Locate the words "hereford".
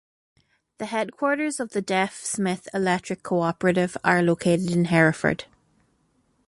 4.85-5.45